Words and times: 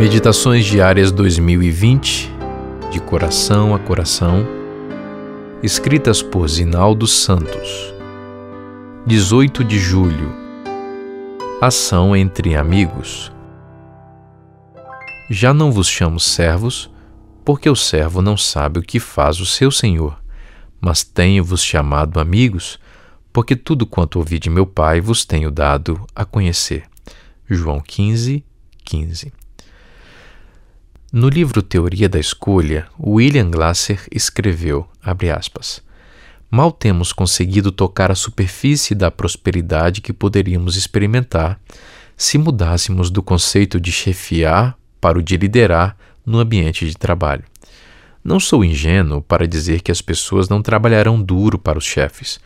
Meditações 0.00 0.64
Diárias 0.64 1.12
2020, 1.12 2.30
de 2.90 2.98
coração 3.00 3.74
a 3.74 3.78
coração, 3.78 4.46
escritas 5.62 6.22
por 6.22 6.48
Zinaldo 6.48 7.06
Santos. 7.06 7.92
18 9.06 9.62
de 9.62 9.78
julho. 9.78 10.32
Ação 11.60 12.16
entre 12.16 12.56
amigos. 12.56 13.30
Já 15.28 15.52
não 15.52 15.70
vos 15.70 15.86
chamo 15.86 16.18
servos, 16.18 16.90
porque 17.44 17.68
o 17.68 17.76
servo 17.76 18.22
não 18.22 18.38
sabe 18.38 18.78
o 18.78 18.82
que 18.82 18.98
faz 18.98 19.38
o 19.38 19.44
seu 19.44 19.70
senhor, 19.70 20.18
mas 20.80 21.04
tenho-vos 21.04 21.62
chamado 21.62 22.18
amigos, 22.18 22.80
porque 23.30 23.54
tudo 23.54 23.84
quanto 23.84 24.18
ouvi 24.18 24.38
de 24.38 24.48
meu 24.48 24.64
Pai 24.64 24.98
vos 24.98 25.26
tenho 25.26 25.50
dado 25.50 26.02
a 26.14 26.24
conhecer. 26.24 26.84
João 27.46 27.80
15, 27.80 28.42
15. 28.82 29.39
No 31.12 31.28
livro 31.28 31.60
Teoria 31.60 32.08
da 32.08 32.20
Escolha, 32.20 32.86
William 32.96 33.50
Glasser 33.50 34.00
escreveu, 34.12 34.88
aspas, 35.36 35.82
Mal 36.48 36.70
temos 36.70 37.12
conseguido 37.12 37.72
tocar 37.72 38.12
a 38.12 38.14
superfície 38.14 38.94
da 38.94 39.10
prosperidade 39.10 40.00
que 40.00 40.12
poderíamos 40.12 40.76
experimentar 40.76 41.60
se 42.16 42.38
mudássemos 42.38 43.10
do 43.10 43.24
conceito 43.24 43.80
de 43.80 43.90
chefiar 43.90 44.78
para 45.00 45.18
o 45.18 45.22
de 45.22 45.36
liderar 45.36 45.96
no 46.24 46.38
ambiente 46.38 46.86
de 46.86 46.96
trabalho. 46.96 47.42
Não 48.22 48.38
sou 48.38 48.64
ingênuo 48.64 49.20
para 49.20 49.48
dizer 49.48 49.80
que 49.80 49.90
as 49.90 50.00
pessoas 50.00 50.48
não 50.48 50.62
trabalharão 50.62 51.20
duro 51.20 51.58
para 51.58 51.76
os 51.76 51.84
chefes. 51.84 52.38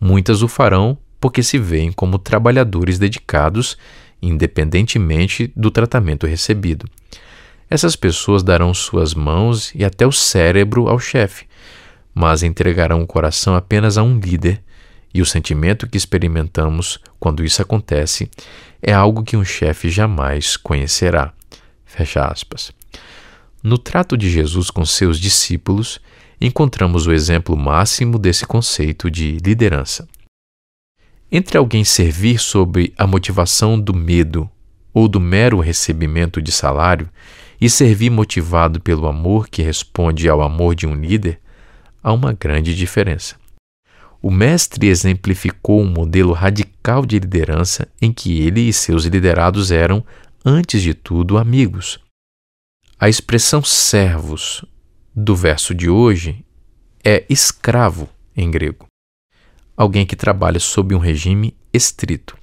Muitas 0.00 0.42
o 0.42 0.48
farão 0.48 0.98
porque 1.20 1.44
se 1.44 1.58
veem 1.58 1.92
como 1.92 2.18
trabalhadores 2.18 2.98
dedicados, 2.98 3.78
independentemente 4.20 5.52
do 5.54 5.70
tratamento 5.70 6.26
recebido. 6.26 6.86
Essas 7.70 7.94
pessoas 7.94 8.42
darão 8.42 8.74
suas 8.74 9.14
mãos 9.14 9.72
e 9.76 9.84
até 9.84 10.04
o 10.04 10.10
cérebro 10.10 10.88
ao 10.88 10.98
chefe, 10.98 11.46
mas 12.12 12.42
entregarão 12.42 13.00
o 13.00 13.06
coração 13.06 13.54
apenas 13.54 13.96
a 13.96 14.02
um 14.02 14.18
líder, 14.18 14.60
e 15.14 15.22
o 15.22 15.26
sentimento 15.26 15.88
que 15.88 15.96
experimentamos 15.96 16.98
quando 17.18 17.44
isso 17.44 17.62
acontece 17.62 18.28
é 18.82 18.92
algo 18.92 19.22
que 19.22 19.36
um 19.36 19.44
chefe 19.44 19.88
jamais 19.88 20.56
conhecerá. 20.56 21.32
Fecha 21.84 22.24
aspas. 22.24 22.72
No 23.62 23.78
trato 23.78 24.16
de 24.16 24.28
Jesus 24.28 24.70
com 24.70 24.84
seus 24.84 25.18
discípulos, 25.18 26.00
encontramos 26.40 27.06
o 27.06 27.12
exemplo 27.12 27.56
máximo 27.56 28.18
desse 28.18 28.46
conceito 28.46 29.10
de 29.10 29.38
liderança. 29.38 30.08
Entre 31.30 31.58
alguém 31.58 31.84
servir 31.84 32.38
sob 32.38 32.92
a 32.96 33.06
motivação 33.06 33.78
do 33.78 33.94
medo 33.94 34.50
ou 34.92 35.06
do 35.06 35.20
mero 35.20 35.60
recebimento 35.60 36.40
de 36.42 36.50
salário 36.50 37.08
e 37.60 37.68
servir 37.68 38.10
motivado 38.10 38.80
pelo 38.80 39.06
amor 39.06 39.48
que 39.48 39.62
responde 39.62 40.28
ao 40.28 40.40
amor 40.40 40.74
de 40.74 40.86
um 40.86 40.94
líder, 40.94 41.40
há 42.02 42.12
uma 42.12 42.32
grande 42.32 42.74
diferença. 42.74 43.36
O 44.22 44.30
Mestre 44.30 44.88
exemplificou 44.88 45.80
um 45.80 45.90
modelo 45.90 46.32
radical 46.32 47.04
de 47.04 47.18
liderança 47.18 47.88
em 48.00 48.12
que 48.12 48.40
ele 48.40 48.60
e 48.60 48.72
seus 48.72 49.04
liderados 49.04 49.70
eram, 49.70 50.04
antes 50.44 50.82
de 50.82 50.94
tudo, 50.94 51.38
amigos. 51.38 51.98
A 52.98 53.08
expressão 53.08 53.62
servos 53.62 54.64
do 55.14 55.34
verso 55.34 55.74
de 55.74 55.88
hoje 55.88 56.44
é 57.02 57.24
escravo 57.28 58.08
em 58.36 58.50
grego, 58.50 58.86
alguém 59.76 60.04
que 60.04 60.14
trabalha 60.14 60.60
sob 60.60 60.94
um 60.94 60.98
regime 60.98 61.56
estrito. 61.72 62.39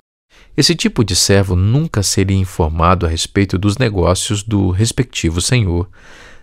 Esse 0.57 0.73
tipo 0.73 1.03
de 1.03 1.15
servo 1.15 1.55
nunca 1.55 2.01
seria 2.01 2.35
informado 2.35 3.05
a 3.05 3.09
respeito 3.09 3.59
dos 3.59 3.77
negócios 3.77 4.41
do 4.41 4.71
respectivo 4.71 5.39
senhor, 5.39 5.87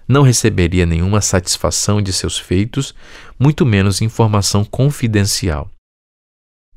não 0.06 0.22
receberia 0.22 0.86
nenhuma 0.86 1.20
satisfação 1.20 2.00
de 2.00 2.12
seus 2.12 2.38
feitos, 2.38 2.94
muito 3.36 3.66
menos 3.66 4.00
informação 4.00 4.64
confidencial. 4.64 5.68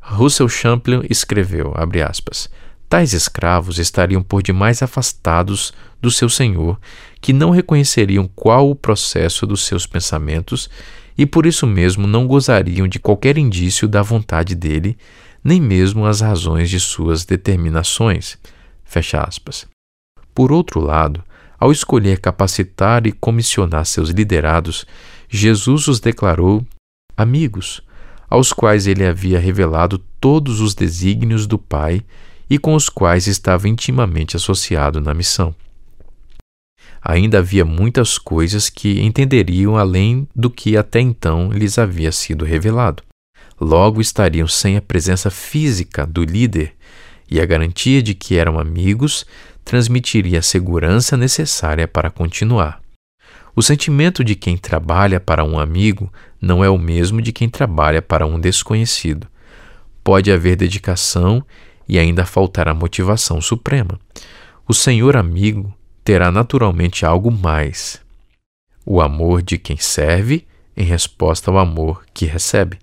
Russell 0.02 0.50
Champlin 0.50 1.04
escreveu, 1.10 1.76
aspas, 2.10 2.50
Tais 2.90 3.14
escravos 3.14 3.78
estariam 3.78 4.24
por 4.24 4.42
demais 4.42 4.82
afastados 4.82 5.74
do 6.02 6.10
seu 6.10 6.30
senhor, 6.30 6.80
que 7.22 7.34
não 7.34 7.52
reconheceriam 7.52 8.28
qual 8.34 8.68
o 8.68 8.76
processo 8.76 9.46
dos 9.46 9.64
seus 9.66 9.86
pensamentos 9.86 10.70
e 11.16 11.26
por 11.26 11.46
isso 11.46 11.68
mesmo 11.68 12.08
não 12.08 12.26
gozariam 12.26 12.88
de 12.88 12.98
qualquer 12.98 13.38
indício 13.38 13.88
da 13.88 14.02
vontade 14.02 14.56
dele, 14.56 14.98
nem 15.48 15.62
mesmo 15.62 16.06
as 16.06 16.20
razões 16.20 16.70
de 16.70 16.78
suas 16.78 17.24
determinações. 17.24 18.38
Fecha 18.84 19.22
aspas. 19.22 19.66
Por 20.36 20.52
outro 20.52 20.82
lado, 20.82 21.24
ao 21.58 21.72
escolher 21.72 22.20
capacitar 22.20 23.08
e 23.08 23.14
comissionar 23.14 23.86
seus 23.86 24.10
liderados, 24.10 24.86
Jesus 25.30 25.88
os 25.88 26.02
declarou 26.02 26.68
amigos, 27.16 27.82
aos 28.30 28.52
quais 28.52 28.88
ele 28.88 29.06
havia 29.06 29.40
revelado 29.40 30.00
todos 30.20 30.60
os 30.60 30.76
desígnios 30.76 31.48
do 31.48 31.58
Pai 31.58 32.02
e 32.50 32.60
com 32.60 32.76
os 32.76 32.90
quais 32.90 33.26
estava 33.26 33.70
intimamente 33.70 34.36
associado 34.36 35.00
na 35.00 35.14
missão. 35.14 35.56
Ainda 37.02 37.38
havia 37.38 37.64
muitas 37.64 38.18
coisas 38.18 38.70
que 38.70 39.00
entenderiam 39.00 39.78
além 39.78 40.28
do 40.36 40.50
que 40.50 40.76
até 40.76 41.00
então 41.00 41.54
lhes 41.54 41.78
havia 41.78 42.12
sido 42.12 42.44
revelado. 42.44 43.07
Logo 43.60 44.00
estariam 44.00 44.48
sem 44.48 44.78
a 44.78 44.82
presença 44.82 45.32
física 45.32 46.06
do 46.06 46.24
líder 46.24 46.74
e 47.30 47.42
a 47.42 47.46
garantia 47.46 48.02
de 48.02 48.14
que 48.14 48.38
eram 48.38 48.60
amigos 48.60 49.26
transmitiria 49.66 50.40
a 50.40 50.44
segurança 50.44 51.18
necessária 51.18 51.88
para 51.88 52.10
continuar. 52.12 52.80
O 53.56 53.62
sentimento 53.64 54.24
de 54.24 54.36
quem 54.36 54.56
trabalha 54.56 55.20
para 55.20 55.44
um 55.44 55.60
amigo 55.60 56.14
não 56.40 56.64
é 56.64 56.70
o 56.70 56.78
mesmo 56.78 57.22
de 57.22 57.34
quem 57.34 57.50
trabalha 57.50 58.02
para 58.02 58.26
um 58.26 58.40
desconhecido. 58.40 59.28
Pode 60.04 60.32
haver 60.32 60.56
dedicação 60.56 61.44
e 61.90 61.98
ainda 61.98 62.26
faltar 62.26 62.68
a 62.68 62.74
motivação 62.74 63.42
suprema. 63.42 64.00
O 64.68 64.74
Senhor 64.74 65.18
amigo 65.18 65.74
terá 66.04 66.32
naturalmente 66.32 67.06
algo 67.06 67.32
mais: 67.32 68.00
o 68.86 69.02
amor 69.02 69.42
de 69.42 69.58
quem 69.58 69.78
serve 69.78 70.46
em 70.78 70.86
resposta 70.86 71.50
ao 71.50 71.58
amor 71.58 72.06
que 72.14 72.26
recebe. 72.26 72.78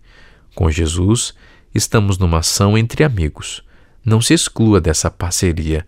Com 0.55 0.71
Jesus, 0.71 1.35
estamos 1.75 2.17
numa 2.17 2.39
ação 2.39 2.79
entre 2.79 3.03
amigos. 3.03 3.63
Não 4.05 4.21
se 4.21 4.33
exclua 4.33 4.81
dessa 4.81 5.11
parceria, 5.11 5.85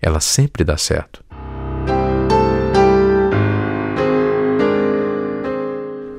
ela 0.00 0.20
sempre 0.20 0.62
dá 0.62 0.76
certo. 0.76 1.24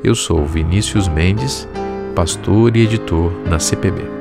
Eu 0.04 0.16
sou 0.16 0.46
Vinícius 0.48 1.08
Mendes, 1.08 1.68
pastor 2.16 2.76
e 2.76 2.82
editor 2.82 3.32
na 3.48 3.60
CPB. 3.60 4.21